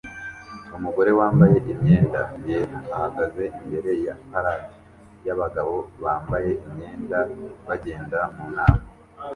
Umugore 0.77 1.11
wambaye 1.19 1.57
imyenda 1.71 2.21
yera 2.45 2.77
ahagaze 2.95 3.43
imbere 3.59 3.91
ya 4.05 4.15
parade 4.29 4.73
yabagabo 5.27 5.75
bambaye 6.03 6.51
imyenda 6.65 7.19
bagenda 7.67 8.19
mumuhanda 8.35 8.85